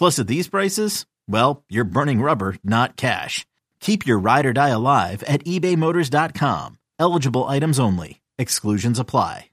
[0.00, 3.46] Plus, at these prices, well, you're burning rubber, not cash.
[3.80, 6.78] Keep your ride or die alive at ebaymotors.com.
[6.98, 8.22] Eligible items only.
[8.38, 9.50] Exclusions apply.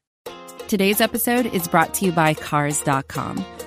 [0.69, 3.45] Today's episode is brought to you by Cars.com.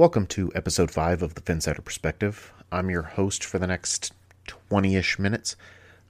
[0.00, 2.54] Welcome to episode 5 of the Phinsider Perspective.
[2.72, 4.14] I'm your host for the next
[4.46, 5.56] 20 ish minutes.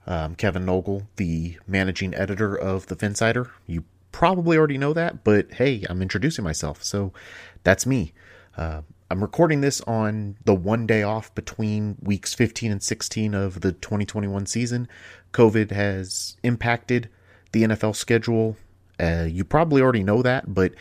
[0.07, 3.49] Um, Kevin Nogle, the managing editor of the Phinsider.
[3.67, 7.11] You probably already know that, but hey, I'm introducing myself, so
[7.65, 8.13] that's me.
[8.55, 13.59] Uh, I'm recording this on the one day off between weeks 15 and 16 of
[13.59, 14.87] the 2021 season.
[15.33, 17.09] COVID has impacted
[17.51, 18.55] the NFL schedule.
[18.97, 20.75] Uh, you probably already know that, but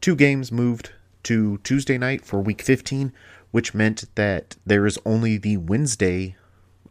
[0.00, 0.92] two games moved
[1.24, 3.12] to Tuesday night for week 15,
[3.50, 6.36] which meant that there is only the Wednesday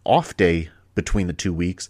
[0.04, 1.90] off day between the two weeks,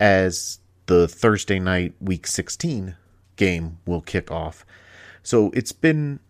[0.00, 2.96] as the Thursday night week 16
[3.36, 4.66] game will kick off.
[5.22, 6.20] So it's been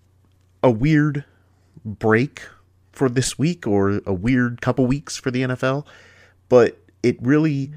[0.63, 1.25] a weird
[1.85, 2.43] break
[2.93, 5.87] for this week or a weird couple weeks for the NFL,
[6.49, 7.73] but it really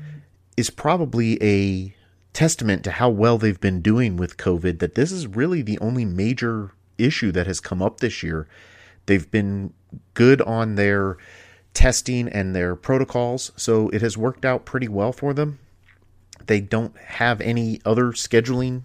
[0.58, 1.96] is probably a
[2.34, 6.04] testament to how well they've been doing with COVID that this is really the only
[6.04, 8.48] major issue that has come up this year.
[9.06, 9.74] They've been
[10.14, 11.18] good on their
[11.74, 15.60] testing and their protocols, so it has worked out pretty well for them.
[16.48, 18.84] They don't have any other scheduling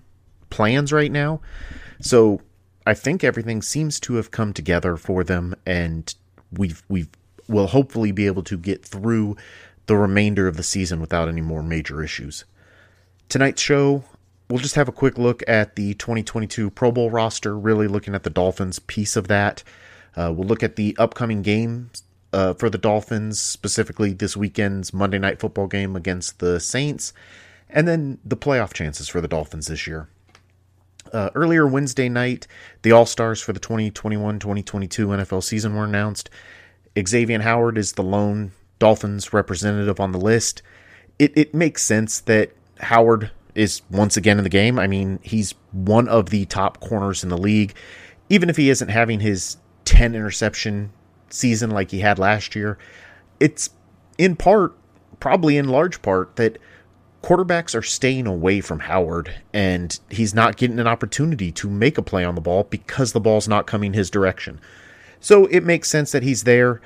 [0.50, 1.40] plans right now.
[2.00, 2.40] So
[2.86, 6.12] I think everything seems to have come together for them and
[6.52, 7.08] we've we've
[7.48, 9.36] will hopefully be able to get through
[9.86, 12.44] the remainder of the season without any more major issues.
[13.28, 14.04] Tonight's show,
[14.50, 18.24] we'll just have a quick look at the 2022 Pro Bowl roster, really looking at
[18.24, 19.62] the Dolphins piece of that.
[20.16, 22.02] Uh, we'll look at the upcoming games
[22.32, 27.12] uh, for the Dolphins, specifically this weekend's Monday Night Football game against the Saints,
[27.68, 30.08] and then the playoff chances for the Dolphins this year.
[31.12, 32.46] Uh, earlier Wednesday night,
[32.82, 36.28] the All Stars for the 2021 2022 NFL season were announced.
[37.06, 40.62] Xavier Howard is the lone Dolphins representative on the list.
[41.18, 42.50] It, it makes sense that
[42.80, 44.78] Howard is once again in the game.
[44.78, 47.74] I mean, he's one of the top corners in the league.
[48.28, 50.92] Even if he isn't having his 10 interception
[51.30, 52.78] season like he had last year,
[53.38, 53.70] it's
[54.18, 54.76] in part,
[55.18, 56.58] probably in large part, that
[57.22, 62.02] quarterbacks are staying away from Howard and he's not getting an opportunity to make a
[62.02, 64.60] play on the ball because the ball's not coming his direction.
[65.20, 66.80] So it makes sense that he's there.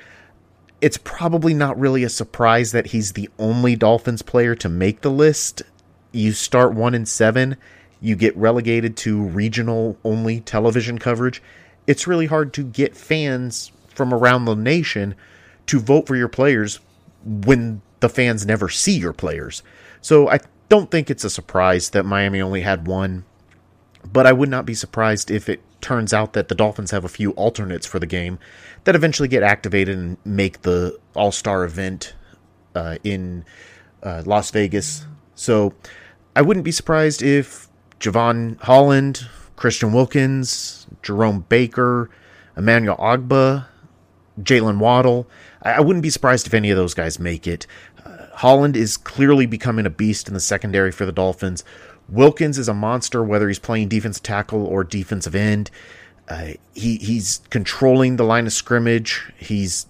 [0.81, 5.11] It's probably not really a surprise that he's the only Dolphins player to make the
[5.11, 5.63] list
[6.15, 7.57] you start one in seven,
[8.01, 11.41] you get relegated to regional only television coverage.
[11.87, 15.15] It's really hard to get fans from around the nation
[15.67, 16.79] to vote for your players
[17.23, 19.63] when the fans never see your players.
[20.01, 20.39] So I
[20.69, 23.25] don't think it's a surprise that Miami only had one,
[24.11, 27.09] but I would not be surprised if it turns out that the Dolphins have a
[27.09, 28.39] few alternates for the game
[28.83, 32.13] that eventually get activated and make the All Star event
[32.75, 33.45] uh, in
[34.03, 35.05] uh, Las Vegas.
[35.35, 35.73] So
[36.35, 42.09] I wouldn't be surprised if Jevon Holland, Christian Wilkins, Jerome Baker,
[42.57, 43.67] Emmanuel Ogbah,
[44.41, 45.27] Jaylen Waddle.
[45.61, 47.65] I wouldn't be surprised if any of those guys make it.
[48.05, 51.63] Uh, Holland is clearly becoming a beast in the secondary for the Dolphins.
[52.09, 55.71] Wilkins is a monster, whether he's playing defensive tackle or defensive end.
[56.27, 59.31] Uh, he he's controlling the line of scrimmage.
[59.37, 59.87] He's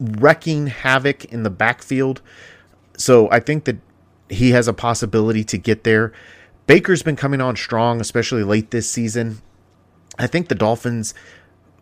[0.00, 2.20] wrecking havoc in the backfield.
[2.96, 3.76] So I think that
[4.28, 6.12] he has a possibility to get there.
[6.66, 9.42] Baker's been coming on strong, especially late this season.
[10.18, 11.14] I think the Dolphins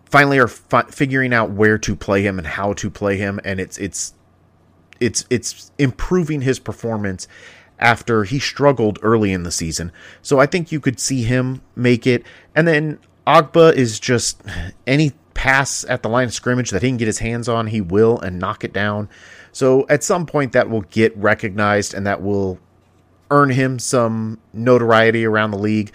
[0.07, 3.61] finally are fi- figuring out where to play him and how to play him, and
[3.61, 4.15] it's it's
[5.01, 7.29] it's it's improving his performance
[7.79, 9.93] after he struggled early in the season.
[10.23, 12.25] So I think you could see him make it.
[12.55, 14.41] And then Ogbah is just
[14.87, 17.81] any pass at the line of scrimmage that he can get his hands on, he
[17.81, 19.09] will and knock it down.
[19.53, 22.59] So at some point that will get recognized and that will
[23.31, 25.93] earn him some notoriety around the league,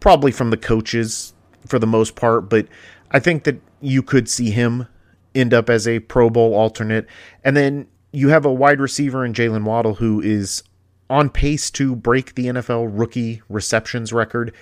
[0.00, 1.32] probably from the coaches
[1.66, 2.66] for the most part, but
[3.10, 4.86] I think that you could see him
[5.34, 7.06] end up as a Pro Bowl alternate.
[7.42, 10.62] And then you have a wide receiver in Jaylen Waddle who is
[11.10, 14.54] on pace to break the NFL rookie receptions record.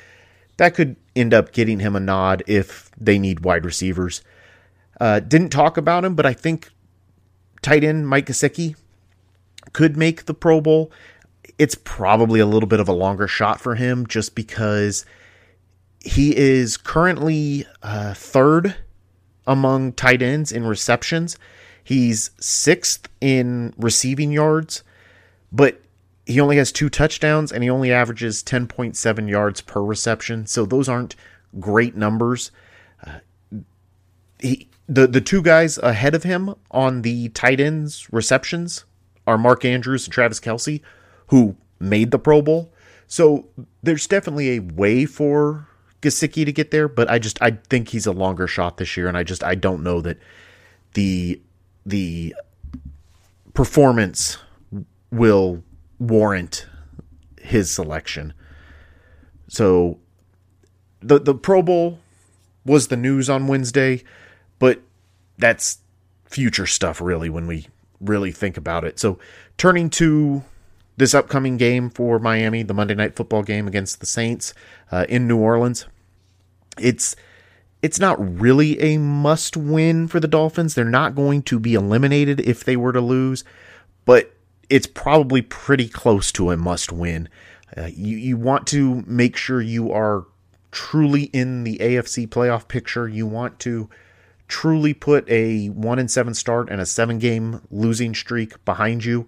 [0.57, 4.23] That could end up getting him a nod if they need wide receivers.
[5.01, 6.71] Uh, didn't talk about him, but I think
[7.63, 8.77] tight end Mike Gesicki
[9.73, 10.91] could make the Pro Bowl.
[11.59, 15.07] It's probably a little bit of a longer shot for him just because
[16.01, 18.75] he is currently uh, third
[19.47, 21.39] among tight ends in receptions.
[21.83, 24.83] He's sixth in receiving yards,
[25.51, 25.81] but
[26.27, 30.47] he only has two touchdowns and he only averages 10.7 yards per reception.
[30.47, 31.17] So those aren't
[31.59, 32.51] great numbers.
[33.05, 33.19] Uh,
[34.39, 38.85] he the the two guys ahead of him on the tight ends receptions
[39.27, 40.83] are Mark Andrews and Travis Kelce,
[41.29, 42.73] who made the Pro Bowl.
[43.07, 43.49] So
[43.83, 45.69] there's definitely a way for
[46.03, 49.09] Gesicki to get there, but I just I think he's a longer shot this year,
[49.09, 50.19] and I just I don't know that
[50.93, 51.41] the
[51.87, 52.35] the
[53.55, 54.37] performance
[55.11, 55.63] will
[55.99, 56.67] warrant
[57.41, 58.35] his selection.
[59.49, 60.01] So
[61.01, 62.01] the the Pro Bowl
[62.67, 64.03] was the news on Wednesday,
[65.39, 65.79] that's
[66.25, 67.67] future stuff really when we
[68.01, 68.99] really think about it.
[68.99, 69.19] So
[69.57, 70.43] turning to
[70.97, 74.55] this upcoming game for Miami, the Monday Night Football game against the Saints
[74.91, 75.87] uh, in New Orleans,
[76.79, 77.17] it's
[77.83, 80.75] it's not really a must win for the Dolphins.
[80.75, 83.43] They're not going to be eliminated if they were to lose,
[84.05, 84.33] but
[84.71, 87.29] it's probably pretty close to a must win.
[87.77, 90.27] Uh, you, you want to make sure you are
[90.71, 93.09] truly in the AFC playoff picture.
[93.09, 93.91] You want to
[94.53, 99.27] truly put a 1 and 7 start and a 7 game losing streak behind you.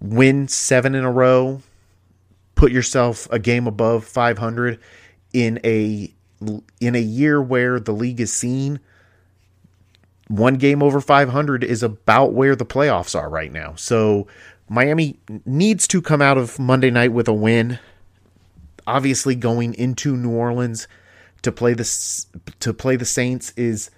[0.00, 1.62] Win 7 in a row.
[2.54, 4.78] Put yourself a game above 500
[5.32, 6.12] in a
[6.80, 8.78] in a year where the league is seen
[10.28, 13.74] one game over 500 is about where the playoffs are right now.
[13.76, 14.26] So
[14.68, 17.78] Miami needs to come out of Monday night with a win.
[18.86, 20.86] Obviously, going into New Orleans
[21.42, 22.24] to play the
[22.60, 23.90] to play the Saints is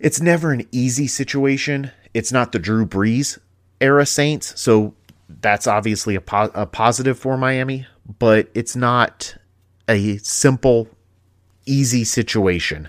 [0.00, 1.90] it's never an easy situation.
[2.14, 3.38] It's not the Drew Brees
[3.80, 4.94] era Saints, so
[5.28, 7.86] that's obviously a, po- a positive for Miami,
[8.18, 9.36] but it's not
[9.88, 10.88] a simple,
[11.66, 12.88] easy situation.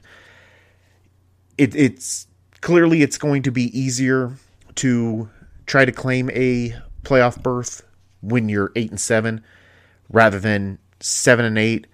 [1.58, 2.28] It, it's
[2.62, 4.34] clearly it's going to be easier
[4.76, 5.30] to
[5.66, 7.84] try to claim a playoff berth
[8.22, 9.44] when you're 8 and 7
[10.10, 11.88] rather than 7 and 8.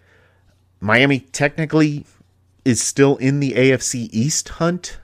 [0.80, 2.06] Miami technically
[2.64, 5.00] is still in the AFC East hunt.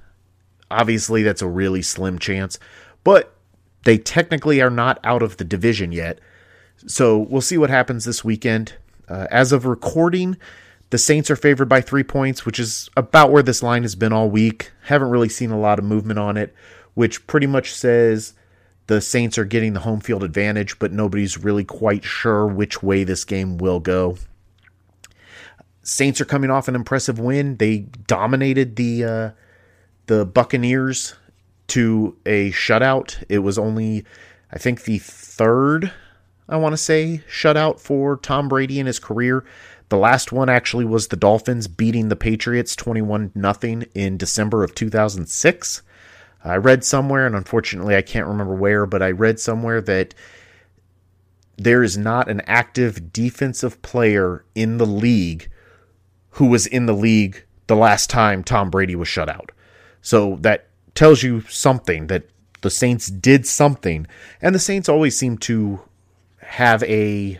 [0.72, 2.58] Obviously that's a really slim chance,
[3.04, 3.36] but
[3.84, 6.20] they technically are not out of the division yet.
[6.88, 8.74] So we'll see what happens this weekend.
[9.08, 10.38] Uh, as of recording,
[10.90, 14.14] the Saints are favored by three points, which is about where this line has been
[14.14, 14.72] all week.
[14.84, 16.54] Haven't really seen a lot of movement on it,
[16.94, 18.34] which pretty much says
[18.88, 23.04] the Saints are getting the home field advantage, but nobody's really quite sure which way
[23.04, 24.18] this game will go.
[25.84, 27.58] Saints are coming off an impressive win.
[27.58, 29.32] They dominated the uh,
[30.12, 31.16] the Buccaneers
[31.68, 33.24] to a shutout.
[33.30, 34.04] It was only,
[34.52, 35.94] I think, the third,
[36.50, 39.46] I want to say, shutout for Tom Brady in his career.
[39.88, 44.76] The last one actually was the Dolphins beating the Patriots 21 0 in December of
[44.76, 45.82] 2006.
[46.44, 50.14] I read somewhere, and unfortunately I can't remember where, but I read somewhere that
[51.56, 55.50] there is not an active defensive player in the league
[56.32, 59.54] who was in the league the last time Tom Brady was shut out.
[60.02, 62.24] So that tells you something that
[62.62, 64.08] The Saints did something,
[64.42, 65.82] and the Saints always seem to
[66.40, 67.40] have a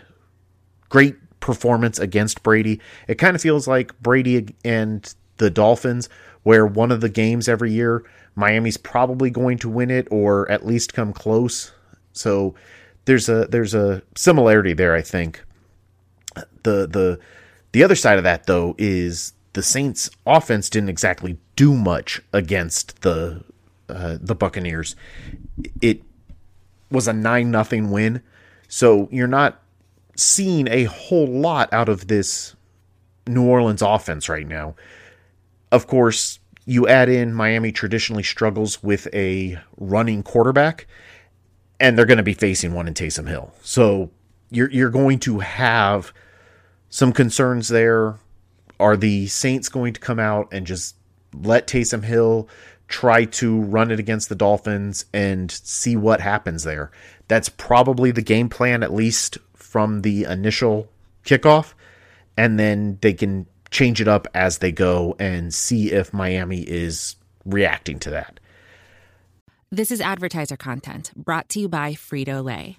[0.88, 2.80] great performance against Brady.
[3.08, 6.08] It kind of feels like Brady and the Dolphins,
[6.42, 8.04] where one of the games every year,
[8.34, 11.72] Miami's probably going to win it or at least come close.
[12.12, 12.54] So
[13.04, 15.44] there's a there's a similarity there, I think.
[16.62, 17.18] The the
[17.72, 23.02] the other side of that though is the Saints offense didn't exactly do much against
[23.02, 23.44] the
[23.88, 24.96] uh, the Buccaneers.
[25.80, 26.02] It
[26.90, 28.22] was a 9 nothing win.
[28.68, 29.60] So you're not
[30.16, 32.54] seeing a whole lot out of this
[33.26, 34.74] New Orleans offense right now.
[35.70, 40.86] Of course, you add in Miami traditionally struggles with a running quarterback,
[41.80, 43.52] and they're going to be facing one in Taysom Hill.
[43.62, 44.10] So
[44.50, 46.12] you're you're going to have
[46.88, 48.16] some concerns there.
[48.82, 50.96] Are the Saints going to come out and just
[51.32, 52.48] let Taysom Hill
[52.88, 56.90] try to run it against the Dolphins and see what happens there?
[57.28, 60.88] That's probably the game plan, at least from the initial
[61.24, 61.74] kickoff.
[62.36, 67.14] And then they can change it up as they go and see if Miami is
[67.44, 68.40] reacting to that.
[69.70, 72.78] This is advertiser content brought to you by Frito Lay.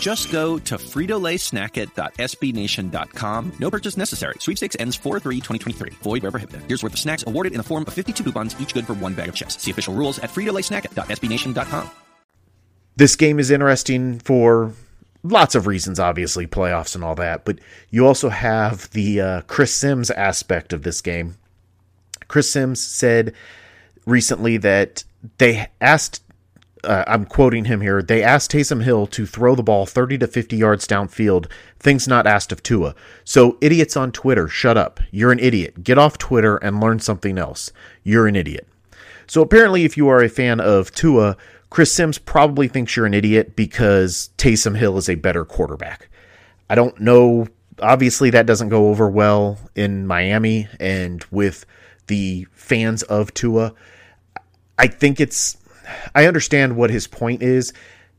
[0.00, 3.52] Just go to fritolaysnackit.sbnation.com.
[3.58, 4.36] No purchase necessary.
[4.38, 5.92] Sweepstakes ends 4-3-2023.
[5.94, 6.62] Void where prohibited.
[6.66, 9.12] Here's worth of snacks awarded in the form of 52 coupons, each good for one
[9.14, 9.62] bag of chips.
[9.62, 11.90] See official rules at fritolaysnackit.sbnation.com.
[12.96, 14.72] This game is interesting for
[15.22, 17.58] lots of reasons, obviously, playoffs and all that, but
[17.90, 21.36] you also have the uh, Chris Sims aspect of this game.
[22.26, 23.34] Chris Sims said
[24.06, 25.04] recently that
[25.38, 26.22] they asked
[26.84, 28.02] uh, I'm quoting him here.
[28.02, 32.26] They asked Taysom Hill to throw the ball 30 to 50 yards downfield, things not
[32.26, 32.94] asked of Tua.
[33.24, 35.00] So, idiots on Twitter, shut up.
[35.10, 35.84] You're an idiot.
[35.84, 37.72] Get off Twitter and learn something else.
[38.02, 38.66] You're an idiot.
[39.26, 41.36] So, apparently, if you are a fan of Tua,
[41.70, 46.08] Chris Sims probably thinks you're an idiot because Taysom Hill is a better quarterback.
[46.68, 47.46] I don't know.
[47.80, 51.64] Obviously, that doesn't go over well in Miami and with
[52.08, 53.72] the fans of Tua.
[54.78, 55.58] I think it's
[56.14, 57.72] I understand what his point is.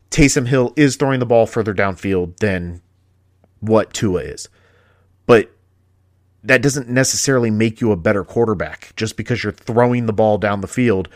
[0.09, 2.81] Taysom Hill is throwing the ball further downfield than
[3.61, 4.49] what Tua is.
[5.25, 5.51] But
[6.43, 10.61] that doesn't necessarily make you a better quarterback just because you're throwing the ball down
[10.61, 11.07] the field.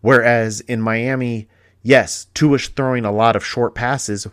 [0.00, 1.48] Whereas in Miami,
[1.82, 4.28] yes, Tua's throwing a lot of short passes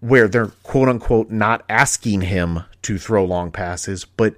[0.00, 4.34] where they're quote unquote not asking him to throw long passes, but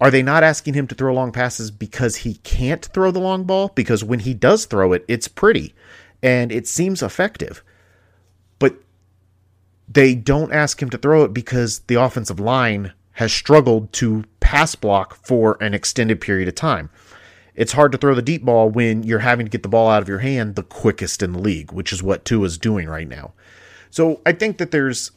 [0.00, 3.44] are they not asking him to throw long passes because he can't throw the long
[3.44, 3.70] ball?
[3.74, 5.74] Because when he does throw it, it's pretty
[6.24, 7.62] and it seems effective.
[8.58, 8.76] But
[9.86, 14.74] they don't ask him to throw it because the offensive line has struggled to pass
[14.74, 16.88] block for an extended period of time.
[17.54, 20.02] It's hard to throw the deep ball when you're having to get the ball out
[20.02, 23.34] of your hand the quickest in the league, which is what Tua's doing right now.
[23.90, 25.12] So I think that there's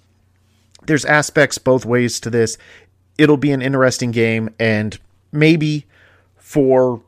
[0.86, 2.58] there's aspects both ways to this.
[3.18, 5.00] It'll be an interesting game and
[5.32, 5.86] maybe
[6.36, 7.02] for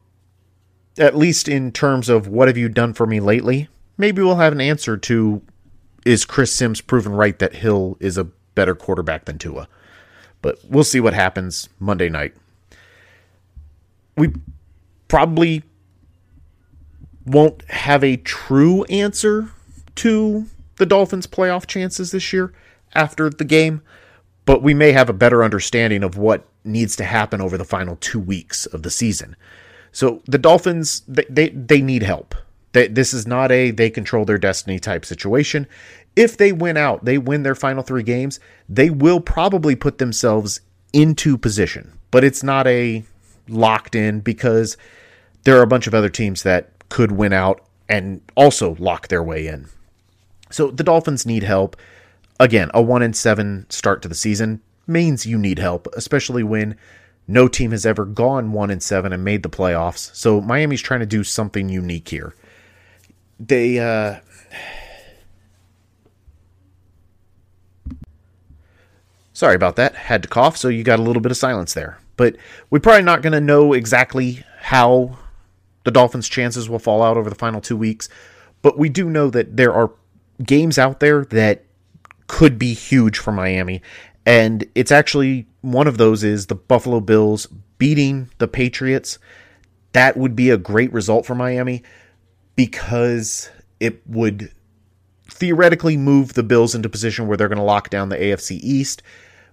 [0.98, 4.53] at least in terms of what have you done for me lately, maybe we'll have
[4.53, 5.44] an answer to
[6.06, 9.68] is Chris Sims proven right that Hill is a better quarterback than Tua?
[10.41, 12.34] But we'll see what happens Monday night.
[14.18, 14.34] We
[15.08, 15.63] probably
[17.25, 19.50] won't have a true answer
[19.96, 20.46] to
[20.77, 22.53] the Dolphins' playoff chances this year
[22.96, 23.82] after the game,
[24.46, 27.98] but we may have a better understanding of what needs to happen over the final
[27.98, 29.36] two weeks of the season.
[29.91, 32.34] So the Dolphins, they, they, they need help.
[32.71, 35.67] They, this is not a they control their destiny type situation.
[36.15, 40.61] If they win out, they win their final three games, they will probably put themselves
[40.93, 41.97] into position.
[42.11, 43.03] But it's not a
[43.47, 44.77] locked in because
[45.43, 49.23] there are a bunch of other teams that could win out and also lock their
[49.23, 49.67] way in.
[50.51, 51.75] So the Dolphins need help.
[52.39, 56.75] Again, a one in seven start to the season means you need help, especially when
[57.27, 60.13] no team has ever gone 1 and 7 and made the playoffs.
[60.15, 62.33] So Miami's trying to do something unique here.
[63.39, 64.19] They uh
[69.39, 69.96] Sorry about that.
[69.96, 71.98] Had to cough, so you got a little bit of silence there.
[72.17, 72.36] But
[72.69, 75.17] we're probably not going to know exactly how
[75.86, 78.10] the Dolphins' chances will fall out over the final two weeks.
[78.62, 79.91] But we do know that there are
[80.46, 81.63] games out there that
[82.27, 83.81] could be huge for Miami.
[84.25, 89.19] And it's actually one of those is the Buffalo Bills beating the Patriots.
[89.93, 91.81] That would be a great result for Miami
[92.59, 93.49] because
[93.79, 94.51] it would
[95.29, 99.01] theoretically move the Bills into position where they're going to lock down the AFC East,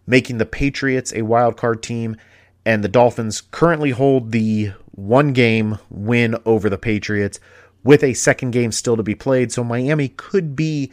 [0.08, 2.16] making the Patriots a wild card team
[2.64, 7.38] and the Dolphins currently hold the one game win over the Patriots
[7.84, 9.52] with a second game still to be played.
[9.52, 10.90] So Miami could be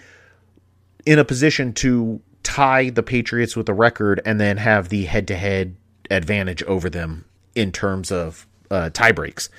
[1.08, 5.27] in a position to tie the Patriots with a record and then have the head
[5.29, 5.77] to head
[6.12, 9.50] advantage over them in terms of uh, tie breaks.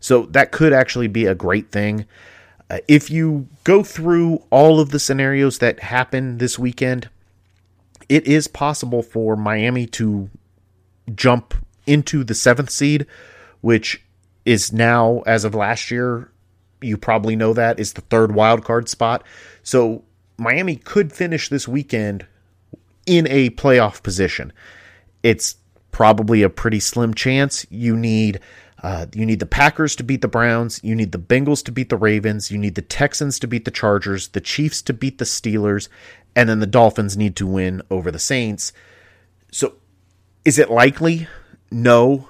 [0.00, 2.06] So that could actually be a great thing.
[2.70, 7.10] Uh, if you go through all of the scenarios that happen this weekend,
[8.08, 10.30] it is possible for Miami to
[11.14, 11.54] jump
[11.86, 13.06] into the seventh seed,
[13.60, 14.02] which
[14.44, 16.30] is now, as of last year,
[16.80, 19.22] you probably know that is the third wild card spot.
[19.62, 20.02] So
[20.38, 22.26] Miami could finish this weekend
[23.06, 24.52] in a playoff position.
[25.22, 25.56] It's
[25.92, 27.66] probably a pretty slim chance.
[27.70, 28.40] You need
[28.82, 30.80] uh, you need the Packers to beat the Browns.
[30.82, 32.50] You need the Bengals to beat the Ravens.
[32.50, 34.28] You need the Texans to beat the Chargers.
[34.28, 35.88] The Chiefs to beat the Steelers,
[36.34, 38.72] and then the Dolphins need to win over the Saints.
[39.52, 39.74] So,
[40.44, 41.28] is it likely?
[41.70, 42.28] No,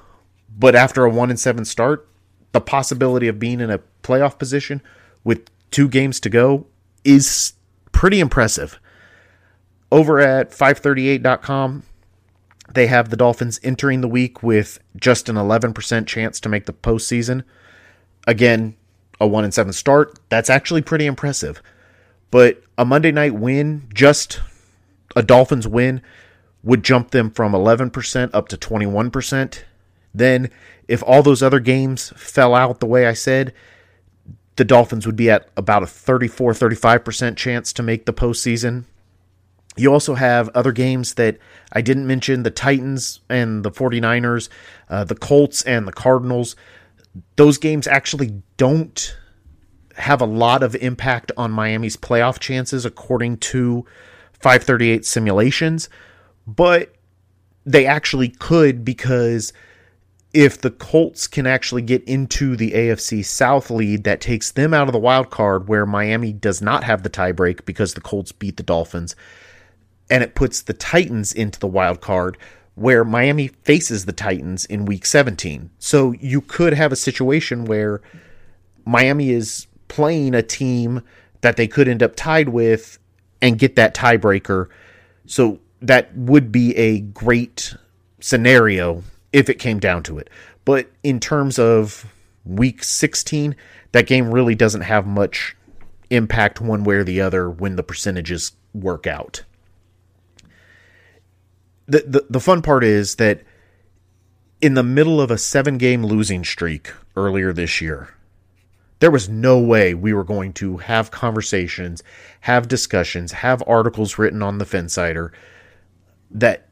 [0.59, 2.09] but after a one and seven start,
[2.53, 4.83] the possibility of being in a playoff position
[5.23, 6.67] with two games to go
[7.05, 7.53] is
[7.93, 8.81] pretty impressive.
[9.93, 11.83] Over at 538.com,
[12.73, 16.73] they have the Dolphins entering the week with just an 11% chance to make the
[16.73, 17.45] postseason.
[18.27, 18.77] Again,
[19.21, 20.19] a 1 and 7 start.
[20.29, 21.63] That's actually pretty impressive.
[22.31, 24.41] But a Monday night win, just
[25.17, 26.01] a Dolphins win,
[26.63, 29.63] would jump them from 11% up to 21%.
[30.15, 30.51] Then,
[30.89, 33.53] if all those other games fell out the way I said,
[34.57, 38.85] the Dolphins would be at about a 34 35% chance to make the postseason.
[39.81, 41.39] You also have other games that
[41.73, 44.51] I didn't mention the Titans and the 49ers,
[44.91, 46.55] uh, the Colts and the Cardinals.
[47.37, 49.17] Those games actually don't
[49.97, 53.87] have a lot of impact on Miami's playoff chances, according to
[54.35, 55.89] 538 simulations,
[56.47, 56.95] but
[57.65, 59.53] they actually could because
[60.35, 64.89] if the Colts can actually get into the AFC South lead, that takes them out
[64.89, 68.59] of the wild card where Miami does not have the tiebreak because the Colts beat
[68.59, 69.17] the Dolphins
[70.11, 72.37] and it puts the Titans into the wild card
[72.75, 75.71] where Miami faces the Titans in week 17.
[75.79, 78.01] So you could have a situation where
[78.85, 81.03] Miami is playing a team
[81.43, 82.99] that they could end up tied with
[83.43, 84.69] and get that tiebreaker.
[85.27, 87.75] So that would be a great
[88.21, 90.29] scenario if it came down to it.
[90.65, 92.13] But in terms of
[92.45, 93.57] week 16,
[93.93, 95.57] that game really doesn't have much
[96.11, 99.43] impact one way or the other when the percentages work out
[101.91, 103.43] the, the, the fun part is that
[104.61, 108.11] in the middle of a seven game losing streak earlier this year,
[109.01, 112.03] there was no way we were going to have conversations,
[112.41, 115.33] have discussions, have articles written on the Phinsider
[116.31, 116.69] that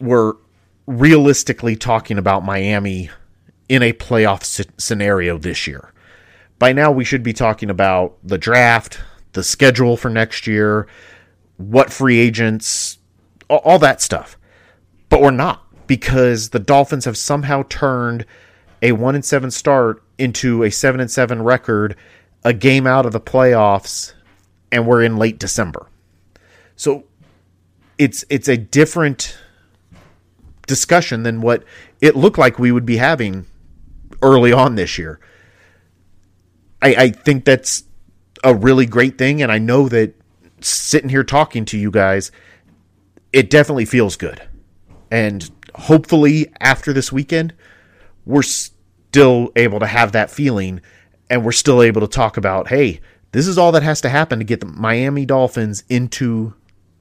[0.00, 0.38] were
[0.86, 3.10] realistically talking about Miami
[3.68, 5.92] in a playoff c- scenario this year.
[6.58, 9.00] By now, we should be talking about the draft,
[9.32, 10.86] the schedule for next year,
[11.56, 12.98] what free agents,
[13.48, 14.38] all that stuff.
[15.22, 18.26] We're not because the Dolphins have somehow turned
[18.82, 21.94] a 1 and 7 start into a 7 and 7 record,
[22.42, 24.14] a game out of the playoffs,
[24.72, 25.86] and we're in late December.
[26.74, 27.04] So
[27.98, 29.38] it's it's a different
[30.66, 31.62] discussion than what
[32.00, 33.46] it looked like we would be having
[34.22, 35.20] early on this year.
[36.82, 37.84] I, I think that's
[38.42, 40.16] a really great thing, and I know that
[40.60, 42.32] sitting here talking to you guys,
[43.32, 44.42] it definitely feels good.
[45.12, 47.52] And hopefully, after this weekend,
[48.24, 50.80] we're still able to have that feeling
[51.28, 53.00] and we're still able to talk about hey,
[53.32, 56.54] this is all that has to happen to get the Miami Dolphins into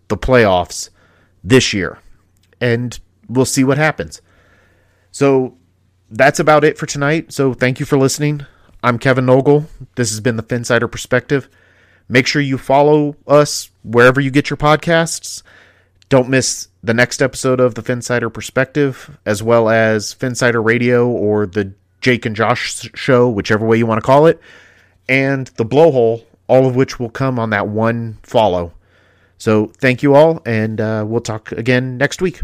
[0.09, 0.89] the playoffs
[1.41, 1.99] this year.
[2.59, 4.21] And we'll see what happens.
[5.11, 5.57] So
[6.09, 7.31] that's about it for tonight.
[7.31, 8.45] So thank you for listening.
[8.83, 9.67] I'm Kevin Nogle.
[9.95, 11.47] This has been the Phinsider Perspective.
[12.09, 15.43] Make sure you follow us wherever you get your podcasts.
[16.09, 21.45] Don't miss the next episode of the Phinsider Perspective, as well as Phinsider Radio or
[21.45, 24.39] the Jake and Josh show, whichever way you want to call it,
[25.07, 28.73] and the Blowhole, all of which will come on that one follow.
[29.37, 32.41] So thank you all, and uh, we'll talk again next week.